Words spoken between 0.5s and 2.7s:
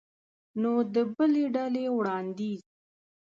نو د بلې ډلې وړاندیز